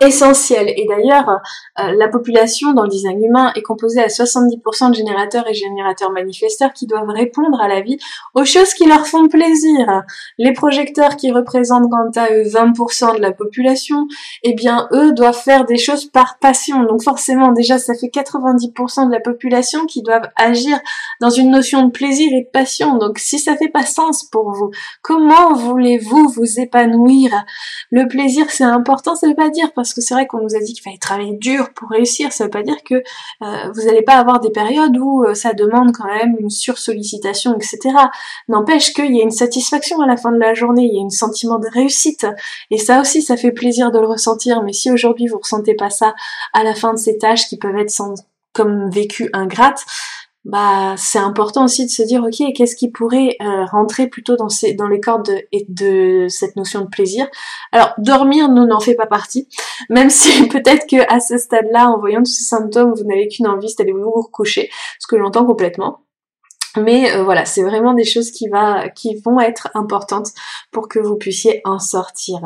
essentiel. 0.00 0.68
Et 0.76 0.86
d'ailleurs, 0.88 1.40
euh, 1.80 1.92
la 1.96 2.08
population 2.08 2.72
dans 2.72 2.82
le 2.82 2.88
design 2.88 3.22
humain 3.22 3.52
est 3.54 3.62
composée 3.62 4.00
à 4.00 4.08
70% 4.08 4.90
de 4.90 4.94
générateurs 4.94 5.48
et 5.48 5.54
générateurs 5.54 6.10
manifesteurs 6.10 6.72
qui 6.72 6.86
doivent 6.86 7.08
répondre 7.08 7.60
à 7.60 7.68
la 7.68 7.80
vie 7.80 7.98
aux 8.34 8.44
choses 8.44 8.74
qui 8.74 8.86
leur 8.86 9.06
font 9.06 9.28
plaisir. 9.28 10.02
Les 10.38 10.52
projecteurs 10.52 11.16
qui 11.16 11.30
représentent 11.30 11.90
quant 11.90 12.20
à 12.20 12.32
eux 12.32 12.44
20% 12.44 13.16
de 13.16 13.20
la 13.20 13.32
population, 13.32 14.06
eh 14.42 14.54
bien 14.54 14.88
eux 14.92 15.12
doivent 15.12 15.40
faire 15.40 15.64
des 15.64 15.78
choses 15.78 16.06
par 16.06 16.38
passion. 16.38 16.84
Donc 16.84 17.02
forcément 17.02 17.52
déjà 17.52 17.78
ça 17.78 17.94
fait 17.94 18.08
90% 18.08 19.08
de 19.08 19.12
la 19.12 19.20
population 19.20 19.86
qui 19.86 20.02
doivent 20.02 20.28
agir 20.36 20.78
dans 21.20 21.30
une 21.30 21.50
notion 21.50 21.86
de 21.86 21.90
plaisir 21.90 22.32
et 22.32 22.42
de 22.42 22.50
passion. 22.50 22.96
Donc 22.96 23.18
si 23.18 23.38
ça 23.38 23.56
fait 23.56 23.68
pas 23.68 23.84
sens 23.84 24.24
pour 24.24 24.52
vous, 24.52 24.70
comment 25.02 25.54
voulez-vous 25.54 26.28
vous 26.28 26.60
épanouir? 26.60 27.30
Le 27.90 28.06
plaisir 28.08 28.46
c'est 28.50 28.64
important, 28.64 29.14
ça 29.14 29.26
veut 29.26 29.34
pas 29.34 29.50
dire 29.50 29.67
parce 29.74 29.94
que 29.94 30.00
c'est 30.00 30.14
vrai 30.14 30.26
qu'on 30.26 30.40
nous 30.40 30.54
a 30.54 30.60
dit 30.60 30.72
qu'il 30.72 30.82
fallait 30.82 30.98
travailler 30.98 31.34
dur 31.34 31.70
pour 31.74 31.90
réussir, 31.90 32.32
ça 32.32 32.44
veut 32.44 32.50
pas 32.50 32.62
dire 32.62 32.82
que 32.84 32.94
euh, 32.94 33.72
vous 33.74 33.82
n'allez 33.82 34.02
pas 34.02 34.16
avoir 34.16 34.40
des 34.40 34.50
périodes 34.50 34.96
où 34.96 35.24
euh, 35.24 35.34
ça 35.34 35.52
demande 35.52 35.92
quand 35.92 36.06
même 36.06 36.36
une 36.38 36.50
sursollicitation, 36.50 37.54
etc. 37.56 37.94
N'empêche 38.48 38.92
qu'il 38.92 39.14
y 39.14 39.20
a 39.20 39.24
une 39.24 39.30
satisfaction 39.30 40.00
à 40.00 40.06
la 40.06 40.16
fin 40.16 40.32
de 40.32 40.38
la 40.38 40.54
journée, 40.54 40.88
il 40.90 40.98
y 40.98 41.02
a 41.02 41.04
un 41.04 41.10
sentiment 41.10 41.58
de 41.58 41.68
réussite, 41.68 42.26
et 42.70 42.78
ça 42.78 43.00
aussi, 43.00 43.22
ça 43.22 43.36
fait 43.36 43.52
plaisir 43.52 43.90
de 43.90 43.98
le 43.98 44.06
ressentir. 44.06 44.62
Mais 44.62 44.72
si 44.72 44.90
aujourd'hui 44.90 45.26
vous 45.26 45.38
ressentez 45.38 45.74
pas 45.74 45.90
ça 45.90 46.14
à 46.52 46.64
la 46.64 46.74
fin 46.74 46.92
de 46.92 46.98
ces 46.98 47.18
tâches 47.18 47.48
qui 47.48 47.56
peuvent 47.56 47.76
être 47.76 47.92
comme 48.52 48.90
vécu 48.90 49.30
ingrates, 49.32 49.84
bah 50.44 50.94
c'est 50.96 51.18
important 51.18 51.64
aussi 51.64 51.84
de 51.84 51.90
se 51.90 52.02
dire 52.02 52.22
ok 52.22 52.52
qu'est-ce 52.54 52.76
qui 52.76 52.90
pourrait 52.90 53.36
euh, 53.42 53.64
rentrer 53.66 54.06
plutôt 54.06 54.36
dans 54.36 54.48
ces 54.48 54.72
dans 54.72 54.88
les 54.88 55.00
cordes 55.00 55.26
de, 55.26 55.42
de 55.68 56.28
cette 56.28 56.56
notion 56.56 56.82
de 56.82 56.88
plaisir? 56.88 57.28
Alors 57.72 57.92
dormir 57.98 58.48
nous 58.48 58.66
n'en 58.66 58.80
fait 58.80 58.94
pas 58.94 59.06
partie 59.06 59.48
même 59.90 60.10
si 60.10 60.48
peut-être 60.48 60.86
que 60.88 61.12
à 61.12 61.20
ce 61.20 61.38
stade-là 61.38 61.90
en 61.90 61.98
voyant 61.98 62.20
tous 62.20 62.32
ces 62.32 62.44
symptômes 62.44 62.94
vous 62.94 63.04
n'avez 63.04 63.28
qu'une 63.28 63.48
envie 63.48 63.68
c'est 63.68 63.78
d'aller 63.78 63.92
vous 63.92 64.10
recoucher 64.10 64.70
ce 64.98 65.06
que 65.06 65.18
j'entends 65.18 65.44
complètement 65.44 66.00
mais 66.76 67.12
euh, 67.12 67.24
voilà, 67.24 67.44
c'est 67.44 67.62
vraiment 67.62 67.94
des 67.94 68.04
choses 68.04 68.30
qui, 68.30 68.48
va, 68.48 68.88
qui 68.88 69.16
vont 69.16 69.40
être 69.40 69.68
importantes 69.74 70.28
pour 70.70 70.88
que 70.88 70.98
vous 70.98 71.16
puissiez 71.16 71.60
en 71.64 71.78
sortir. 71.78 72.40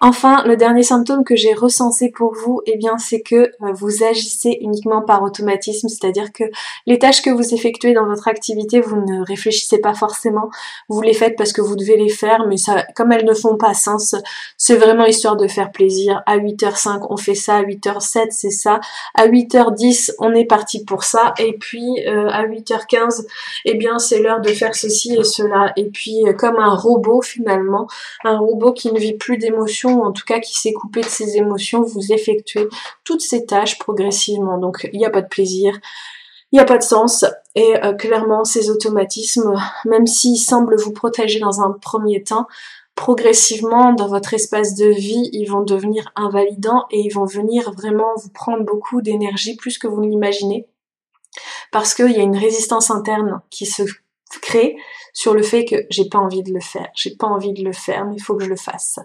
Enfin, 0.00 0.44
le 0.44 0.56
dernier 0.56 0.82
symptôme 0.82 1.24
que 1.24 1.36
j'ai 1.36 1.54
recensé 1.54 2.10
pour 2.10 2.34
vous, 2.34 2.60
eh 2.66 2.76
bien, 2.76 2.98
c'est 2.98 3.20
que 3.20 3.36
euh, 3.36 3.72
vous 3.72 4.04
agissez 4.04 4.58
uniquement 4.60 5.02
par 5.02 5.22
automatisme, 5.22 5.88
c'est-à-dire 5.88 6.32
que 6.32 6.44
les 6.86 6.98
tâches 6.98 7.22
que 7.22 7.30
vous 7.30 7.54
effectuez 7.54 7.92
dans 7.92 8.06
votre 8.06 8.28
activité, 8.28 8.80
vous 8.80 8.96
ne 8.96 9.24
réfléchissez 9.24 9.78
pas 9.78 9.94
forcément, 9.94 10.50
vous 10.88 11.00
les 11.00 11.14
faites 11.14 11.36
parce 11.36 11.52
que 11.52 11.60
vous 11.60 11.76
devez 11.76 11.96
les 11.96 12.08
faire, 12.08 12.46
mais 12.46 12.56
ça, 12.56 12.84
comme 12.94 13.12
elles 13.12 13.24
ne 13.24 13.34
font 13.34 13.56
pas 13.56 13.74
sens, 13.74 14.14
c'est 14.56 14.76
vraiment 14.76 15.04
histoire 15.04 15.36
de 15.36 15.48
faire 15.48 15.72
plaisir. 15.72 16.22
À 16.26 16.38
8h05, 16.38 17.06
on 17.10 17.16
fait 17.16 17.34
ça, 17.34 17.56
à 17.56 17.62
8h07, 17.62 18.28
c'est 18.30 18.50
ça, 18.50 18.80
à 19.14 19.26
8h10, 19.26 20.12
on 20.18 20.34
est 20.34 20.44
parti 20.44 20.84
pour 20.84 21.04
ça, 21.04 21.34
et 21.38 21.54
puis 21.54 22.06
euh, 22.06 22.28
à 22.28 22.44
8h15, 22.46 23.26
eh 23.64 23.74
bien, 23.74 23.98
c'est 23.98 24.20
l'heure 24.20 24.40
de 24.40 24.50
faire 24.50 24.74
ceci 24.74 25.14
et 25.14 25.24
cela, 25.24 25.72
et 25.76 25.86
puis 25.86 26.26
euh, 26.26 26.32
comme 26.32 26.56
un 26.56 26.74
robot 26.74 27.22
finalement, 27.22 27.86
un 28.24 28.38
robot 28.38 28.72
qui 28.72 28.92
ne 28.92 28.98
vit 28.98 29.14
plus 29.14 29.38
d'émotions 29.58 30.02
en 30.02 30.12
tout 30.12 30.24
cas 30.24 30.40
qui 30.40 30.58
s'est 30.58 30.72
coupé 30.72 31.00
de 31.00 31.06
ses 31.06 31.36
émotions, 31.36 31.82
vous 31.82 32.12
effectuez 32.12 32.68
toutes 33.04 33.20
ces 33.20 33.46
tâches 33.46 33.78
progressivement. 33.78 34.58
Donc 34.58 34.88
il 34.92 34.98
n'y 34.98 35.06
a 35.06 35.10
pas 35.10 35.22
de 35.22 35.28
plaisir, 35.28 35.78
il 36.52 36.56
n'y 36.56 36.60
a 36.60 36.64
pas 36.64 36.78
de 36.78 36.82
sens. 36.82 37.24
Et 37.54 37.76
euh, 37.84 37.92
clairement, 37.92 38.44
ces 38.44 38.70
automatismes, 38.70 39.54
même 39.84 40.06
s'ils 40.06 40.38
semblent 40.38 40.76
vous 40.76 40.92
protéger 40.92 41.40
dans 41.40 41.60
un 41.60 41.72
premier 41.72 42.22
temps, 42.22 42.46
progressivement 42.94 43.92
dans 43.92 44.08
votre 44.08 44.34
espace 44.34 44.74
de 44.74 44.86
vie, 44.86 45.28
ils 45.32 45.46
vont 45.46 45.62
devenir 45.62 46.10
invalidants 46.16 46.86
et 46.90 47.00
ils 47.00 47.12
vont 47.12 47.26
venir 47.26 47.72
vraiment 47.72 48.12
vous 48.16 48.30
prendre 48.30 48.64
beaucoup 48.64 49.02
d'énergie 49.02 49.56
plus 49.56 49.78
que 49.78 49.86
vous 49.86 50.00
ne 50.00 50.08
l'imaginez. 50.08 50.66
Parce 51.70 51.94
qu'il 51.94 52.10
y 52.10 52.18
a 52.18 52.22
une 52.22 52.36
résistance 52.36 52.90
interne 52.90 53.40
qui 53.50 53.66
se 53.66 53.82
crée 54.42 54.76
sur 55.18 55.34
le 55.34 55.42
fait 55.42 55.64
que 55.64 55.74
j'ai 55.90 56.08
pas 56.08 56.20
envie 56.20 56.44
de 56.44 56.52
le 56.52 56.60
faire, 56.60 56.86
j'ai 56.94 57.16
pas 57.16 57.26
envie 57.26 57.52
de 57.52 57.64
le 57.64 57.72
faire, 57.72 58.06
mais 58.06 58.14
il 58.14 58.22
faut 58.22 58.36
que 58.36 58.44
je 58.44 58.48
le 58.48 58.54
fasse. 58.54 59.00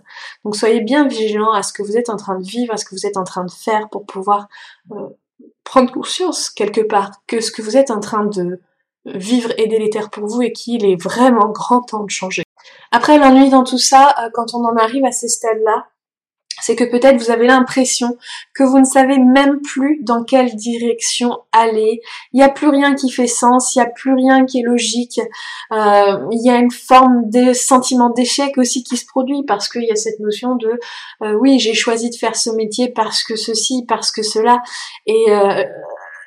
Donc 0.46 0.55
soyez 0.55 0.79
bien 0.79 1.08
vigilants 1.08 1.51
à 1.51 1.63
ce 1.63 1.74
que 1.74 1.82
vous 1.82 1.98
êtes 1.98 2.12
en 2.12 2.17
train 2.17 2.38
de 2.38 2.46
vivre, 2.46 2.72
à 2.72 2.77
ce 2.77 2.86
que 2.86 2.93
vous 2.93 3.08
êtes 3.08 3.17
en 3.17 3.24
train 3.24 3.43
de 3.43 3.51
faire 3.51 3.89
pour 3.89 4.05
pouvoir 4.05 4.48
euh, 4.91 5.10
prendre 5.63 5.91
conscience 5.91 6.51
quelque 6.51 6.82
part 6.82 7.10
que 7.25 7.41
ce 7.41 7.51
que 7.51 7.63
vous 7.63 7.77
êtes 7.77 7.89
en 7.89 8.00
train 8.00 8.25
de 8.25 8.62
vivre 9.05 9.53
est 9.58 9.65
délétère 9.65 10.12
pour 10.12 10.27
vous 10.27 10.43
et 10.43 10.51
qu'il 10.51 10.86
est 10.86 11.01
vraiment 11.01 11.50
grand 11.50 11.82
temps 11.82 12.03
de 12.03 12.12
changer. 12.12 12.43
Après 12.91 13.17
l'ennui 13.17 13.50
dans 13.50 13.63
tout 13.63 13.79
ça, 13.79 14.13
euh, 14.20 14.29
quand 14.36 14.53
on 14.53 14.63
en 14.65 14.75
arrive 14.75 15.05
à 15.05 15.12
ces 15.12 15.29
stades-là, 15.29 15.88
c'est 16.63 16.77
que 16.77 16.86
peut-être 16.86 17.17
vous 17.17 17.29
avez 17.29 17.46
l'impression 17.46 18.17
que 18.53 18.63
vous 18.63 18.79
ne 18.79 18.86
savez 18.86 19.20
même 19.20 19.60
plus 19.60 20.00
dans 20.01 20.24
quelle 20.24 20.55
direction 20.55 21.39
aller. 21.51 22.01
Il 22.32 22.38
n'y 22.38 22.43
a 22.43 22.48
plus 22.48 22.70
rien 22.70 22.96
qui 22.96 23.12
fait 23.12 23.27
sens, 23.27 23.75
il 23.75 23.79
n'y 23.79 23.86
a 23.86 23.89
plus 23.89 24.13
rien 24.13 24.46
qui 24.46 24.62
est 24.62 24.63
logique. 24.63 25.20
Euh, 25.74 26.17
il 26.32 26.41
y 26.41 26.50
a 26.50 26.55
une 26.55 26.72
forme 26.72 27.29
de 27.29 27.51
sentiment 27.51 28.10
d'échec 28.12 28.58
aussi 28.58 28.82
qui 28.86 28.96
se 28.96 29.05
produit 29.05 29.43
parce 29.46 29.67
qu'il 29.67 29.84
y 29.84 29.91
a 29.91 29.98
cette 29.98 30.22
notion 30.22 30.55
de 30.55 30.79
euh, 31.22 31.34
oui 31.34 31.60
j'ai 31.60 31.74
choisi 31.74 32.10
de 32.10 32.15
faire 32.15 32.38
ce 32.38 32.50
métier 32.51 32.88
parce 32.89 33.24
que 33.24 33.36
ceci, 33.36 33.84
parce 33.86 34.10
que 34.10 34.24
cela. 34.24 34.63
Et 35.05 35.25
euh, 35.32 35.63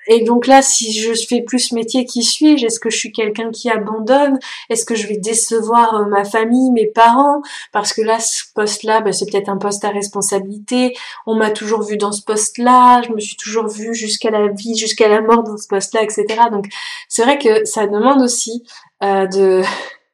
et 0.09 0.23
donc 0.23 0.47
là, 0.47 0.63
si 0.63 0.93
je 0.93 1.13
fais 1.15 1.43
plus 1.43 1.59
ce 1.59 1.75
métier, 1.75 2.05
qui 2.05 2.23
suis-je? 2.23 2.67
Est-ce 2.67 2.79
que 2.79 2.91
je 2.91 2.97
suis 2.97 3.13
quelqu'un 3.13 3.51
qui 3.51 3.71
abandonne? 3.71 4.39
Est-ce 4.71 4.85
que 4.85 4.95
je 4.95 5.07
vais 5.07 5.17
décevoir 5.17 5.95
euh, 5.95 6.05
ma 6.07 6.25
famille, 6.25 6.71
mes 6.71 6.87
parents? 6.87 7.43
Parce 7.73 7.93
que 7.93 8.03
là, 8.03 8.21
ce 8.21 8.45
poste-là, 8.55 9.01
bah, 9.01 9.13
c'est 9.13 9.31
peut-être 9.31 9.49
un 9.49 9.57
poste 9.57 9.85
à 9.85 9.91
responsabilité. 9.91 10.97
On 11.27 11.35
m'a 11.35 11.51
toujours 11.51 11.83
vu 11.83 11.97
dans 11.97 12.13
ce 12.13 12.23
poste-là. 12.23 13.03
Je 13.03 13.13
me 13.13 13.21
suis 13.21 13.37
toujours 13.37 13.69
vue 13.69 13.95
jusqu'à 13.95 14.31
la 14.31 14.49
vie, 14.49 14.77
jusqu'à 14.77 15.09
la 15.09 15.21
mort 15.21 15.43
dans 15.43 15.57
ce 15.57 15.67
poste-là, 15.67 16.03
etc. 16.03 16.25
Donc 16.51 16.67
c'est 17.09 17.23
vrai 17.23 17.39
que 17.39 17.65
ça 17.65 17.87
demande 17.87 18.23
aussi 18.23 18.65
euh, 19.03 19.27
de 19.27 19.63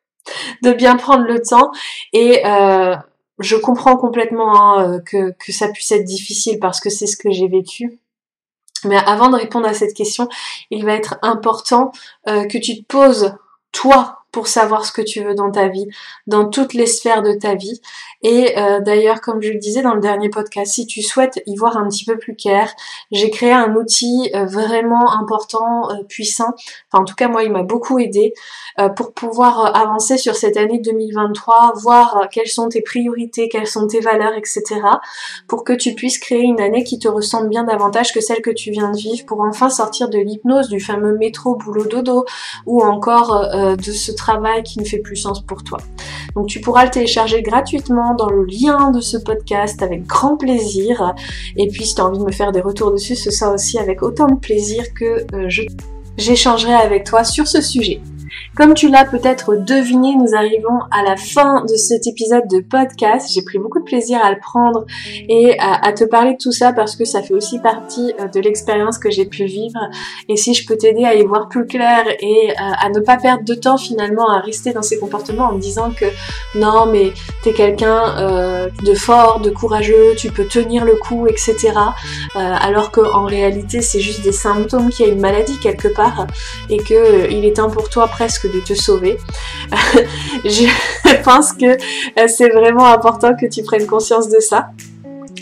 de 0.62 0.72
bien 0.72 0.96
prendre 0.96 1.24
le 1.24 1.42
temps 1.42 1.72
et 2.12 2.46
euh, 2.46 2.94
je 3.40 3.56
comprends 3.56 3.96
complètement 3.96 4.78
hein, 4.78 5.00
que, 5.00 5.32
que 5.32 5.52
ça 5.52 5.68
puisse 5.68 5.90
être 5.92 6.04
difficile 6.04 6.58
parce 6.60 6.80
que 6.80 6.90
c'est 6.90 7.06
ce 7.06 7.16
que 7.16 7.30
j'ai 7.30 7.48
vécu. 7.48 7.98
Mais 8.84 8.96
avant 8.96 9.28
de 9.28 9.36
répondre 9.36 9.66
à 9.68 9.74
cette 9.74 9.94
question, 9.94 10.28
il 10.70 10.84
va 10.84 10.94
être 10.94 11.16
important 11.22 11.92
euh, 12.28 12.46
que 12.46 12.58
tu 12.58 12.82
te 12.82 12.84
poses, 12.84 13.34
toi, 13.70 14.21
pour 14.32 14.48
savoir 14.48 14.86
ce 14.86 14.92
que 14.92 15.02
tu 15.02 15.22
veux 15.22 15.34
dans 15.34 15.50
ta 15.50 15.68
vie, 15.68 15.86
dans 16.26 16.48
toutes 16.48 16.72
les 16.72 16.86
sphères 16.86 17.22
de 17.22 17.34
ta 17.34 17.54
vie. 17.54 17.80
Et 18.22 18.58
euh, 18.58 18.80
d'ailleurs, 18.80 19.20
comme 19.20 19.42
je 19.42 19.50
le 19.50 19.58
disais 19.58 19.82
dans 19.82 19.94
le 19.94 20.00
dernier 20.00 20.30
podcast, 20.30 20.72
si 20.72 20.86
tu 20.86 21.02
souhaites 21.02 21.42
y 21.46 21.56
voir 21.56 21.76
un 21.76 21.88
petit 21.88 22.04
peu 22.04 22.16
plus 22.16 22.34
clair, 22.34 22.72
j'ai 23.10 23.30
créé 23.30 23.52
un 23.52 23.74
outil 23.74 24.30
euh, 24.34 24.46
vraiment 24.46 25.12
important, 25.12 25.90
euh, 25.90 26.02
puissant. 26.08 26.54
Enfin, 26.90 27.02
en 27.02 27.04
tout 27.04 27.14
cas, 27.14 27.28
moi, 27.28 27.42
il 27.42 27.52
m'a 27.52 27.62
beaucoup 27.62 27.98
aidé 27.98 28.32
pour 28.96 29.12
pouvoir 29.12 29.76
avancer 29.76 30.16
sur 30.16 30.34
cette 30.34 30.56
année 30.56 30.78
2023, 30.78 31.74
voir 31.76 32.28
quelles 32.32 32.48
sont 32.48 32.70
tes 32.70 32.80
priorités, 32.80 33.50
quelles 33.50 33.66
sont 33.66 33.86
tes 33.86 34.00
valeurs, 34.00 34.32
etc. 34.32 34.80
Pour 35.46 35.62
que 35.62 35.74
tu 35.74 35.94
puisses 35.94 36.18
créer 36.18 36.40
une 36.40 36.58
année 36.58 36.82
qui 36.82 36.98
te 36.98 37.06
ressemble 37.06 37.50
bien 37.50 37.64
davantage 37.64 38.14
que 38.14 38.22
celle 38.22 38.40
que 38.40 38.50
tu 38.50 38.70
viens 38.70 38.90
de 38.90 38.96
vivre, 38.96 39.26
pour 39.26 39.42
enfin 39.42 39.68
sortir 39.68 40.08
de 40.08 40.16
l'hypnose, 40.16 40.70
du 40.70 40.80
fameux 40.80 41.18
métro 41.18 41.54
boulot 41.54 41.84
dodo, 41.84 42.24
ou 42.64 42.82
encore 42.82 43.46
de 43.76 43.92
ce 43.92 44.12
travail 44.22 44.62
qui 44.62 44.78
ne 44.78 44.84
fait 44.84 44.98
plus 44.98 45.16
sens 45.16 45.40
pour 45.42 45.64
toi. 45.64 45.78
Donc 46.34 46.46
tu 46.46 46.60
pourras 46.60 46.84
le 46.84 46.90
télécharger 46.90 47.42
gratuitement 47.42 48.14
dans 48.14 48.30
le 48.30 48.44
lien 48.44 48.90
de 48.90 49.00
ce 49.00 49.16
podcast 49.16 49.82
avec 49.82 50.06
grand 50.06 50.36
plaisir. 50.36 51.14
Et 51.56 51.66
puis 51.68 51.86
si 51.86 51.94
tu 51.94 52.00
as 52.00 52.06
envie 52.06 52.18
de 52.18 52.24
me 52.24 52.32
faire 52.32 52.52
des 52.52 52.60
retours 52.60 52.92
dessus, 52.92 53.16
ce 53.16 53.30
sera 53.30 53.52
aussi 53.52 53.78
avec 53.78 54.02
autant 54.02 54.26
de 54.26 54.36
plaisir 54.36 54.84
que 54.94 55.26
euh, 55.34 55.48
j'échangerai 56.16 56.74
avec 56.74 57.04
toi 57.04 57.24
sur 57.24 57.46
ce 57.48 57.60
sujet. 57.60 58.00
Comme 58.54 58.74
tu 58.74 58.90
l'as 58.90 59.06
peut-être 59.06 59.56
deviné, 59.56 60.14
nous 60.14 60.34
arrivons 60.36 60.78
à 60.90 61.02
la 61.02 61.16
fin 61.16 61.64
de 61.64 61.74
cet 61.74 62.06
épisode 62.06 62.46
de 62.50 62.60
podcast. 62.60 63.30
J'ai 63.32 63.40
pris 63.40 63.58
beaucoup 63.58 63.78
de 63.78 63.84
plaisir 63.84 64.20
à 64.22 64.30
le 64.30 64.38
prendre 64.38 64.84
et 65.26 65.56
à, 65.58 65.90
te 65.94 66.04
parler 66.04 66.32
de 66.34 66.36
tout 66.36 66.52
ça 66.52 66.74
parce 66.74 66.94
que 66.94 67.06
ça 67.06 67.22
fait 67.22 67.32
aussi 67.32 67.60
partie 67.60 68.12
euh, 68.20 68.28
de 68.28 68.40
l'expérience 68.40 68.98
que 68.98 69.10
j'ai 69.10 69.24
pu 69.24 69.46
vivre. 69.46 69.80
Et 70.28 70.36
si 70.36 70.52
je 70.52 70.66
peux 70.66 70.76
t'aider 70.76 71.04
à 71.04 71.14
y 71.14 71.24
voir 71.24 71.48
plus 71.48 71.66
clair 71.66 72.04
et 72.20 72.50
euh, 72.50 72.54
à 72.58 72.90
ne 72.90 73.00
pas 73.00 73.16
perdre 73.16 73.42
de 73.42 73.54
temps 73.54 73.78
finalement 73.78 74.28
à 74.28 74.40
rester 74.40 74.74
dans 74.74 74.82
ces 74.82 74.98
comportements 74.98 75.46
en 75.46 75.52
me 75.52 75.60
disant 75.60 75.90
que 75.90 76.04
non 76.54 76.84
mais 76.84 77.12
t'es 77.42 77.54
quelqu'un 77.54 78.18
euh, 78.18 78.68
de 78.84 78.92
fort, 78.92 79.40
de 79.40 79.48
courageux, 79.48 80.14
tu 80.18 80.30
peux 80.30 80.44
tenir 80.44 80.84
le 80.84 80.96
coup, 80.96 81.26
etc. 81.26 81.72
alors 82.34 82.90
qu'en 82.90 83.24
réalité 83.24 83.80
c'est 83.80 84.00
juste 84.00 84.22
des 84.22 84.32
symptômes 84.32 84.90
qu'il 84.90 85.06
y 85.06 85.08
a 85.08 85.12
une 85.12 85.20
maladie 85.20 85.58
quelque 85.58 85.88
part 85.88 86.26
et 86.68 86.76
que 86.76 87.30
il 87.30 87.44
est 87.44 87.56
temps 87.56 87.70
pour 87.70 87.88
toi 87.88 88.08
presque 88.08 88.41
de 88.48 88.60
te 88.60 88.74
sauver. 88.74 89.18
je 90.44 91.22
pense 91.22 91.52
que 91.52 91.66
euh, 91.66 92.28
c'est 92.28 92.48
vraiment 92.50 92.86
important 92.86 93.34
que 93.34 93.46
tu 93.46 93.62
prennes 93.62 93.86
conscience 93.86 94.28
de 94.28 94.40
ça. 94.40 94.70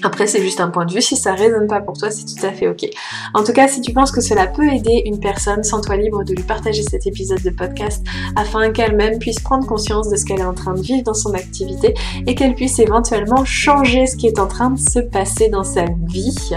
Après, 0.02 0.26
c'est 0.26 0.40
juste 0.40 0.60
un 0.60 0.70
point 0.70 0.86
de 0.86 0.92
vue. 0.92 1.02
Si 1.02 1.16
ça 1.16 1.34
résonne 1.34 1.66
pas 1.66 1.80
pour 1.80 1.96
toi, 1.96 2.10
c'est 2.10 2.24
tout 2.24 2.46
à 2.46 2.52
fait 2.52 2.68
ok. 2.68 2.88
En 3.34 3.44
tout 3.44 3.52
cas, 3.52 3.68
si 3.68 3.80
tu 3.80 3.92
penses 3.92 4.10
que 4.10 4.20
cela 4.20 4.46
peut 4.46 4.66
aider 4.66 5.02
une 5.04 5.20
personne, 5.20 5.62
sens-toi 5.62 5.96
libre 5.96 6.24
de 6.24 6.34
lui 6.34 6.42
partager 6.42 6.82
cet 6.82 7.06
épisode 7.06 7.42
de 7.42 7.50
podcast 7.50 8.04
afin 8.36 8.70
qu'elle-même 8.70 9.18
puisse 9.18 9.40
prendre 9.40 9.66
conscience 9.66 10.08
de 10.08 10.16
ce 10.16 10.24
qu'elle 10.24 10.40
est 10.40 10.44
en 10.44 10.54
train 10.54 10.74
de 10.74 10.80
vivre 10.80 11.04
dans 11.04 11.14
son 11.14 11.34
activité 11.34 11.94
et 12.26 12.34
qu'elle 12.34 12.54
puisse 12.54 12.78
éventuellement 12.78 13.44
changer 13.44 14.06
ce 14.06 14.16
qui 14.16 14.26
est 14.26 14.38
en 14.38 14.46
train 14.46 14.70
de 14.70 14.78
se 14.78 15.00
passer 15.00 15.48
dans 15.48 15.64
sa 15.64 15.84
vie. 16.06 16.50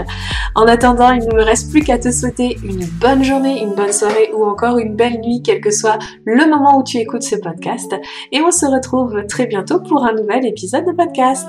En 0.54 0.66
attendant, 0.66 1.12
il 1.12 1.26
ne 1.26 1.34
me 1.34 1.42
reste 1.42 1.70
plus 1.70 1.82
qu'à 1.82 1.98
te 1.98 2.10
souhaiter 2.10 2.56
une 2.64 2.86
bonne 2.86 3.24
journée, 3.24 3.62
une 3.62 3.74
bonne 3.74 3.92
soirée 3.92 4.30
ou 4.34 4.44
encore 4.44 4.78
une 4.78 4.94
belle 4.94 5.20
nuit, 5.20 5.42
quel 5.42 5.60
que 5.60 5.70
soit 5.70 5.98
le 6.24 6.48
moment 6.48 6.78
où 6.78 6.82
tu 6.82 6.98
écoutes 6.98 7.22
ce 7.22 7.36
podcast. 7.36 7.94
Et 8.32 8.40
on 8.40 8.50
se 8.50 8.66
retrouve 8.66 9.26
très 9.26 9.46
bientôt 9.46 9.80
pour 9.80 10.04
un 10.04 10.12
nouvel 10.12 10.46
épisode 10.46 10.86
de 10.86 10.92
podcast. 10.92 11.48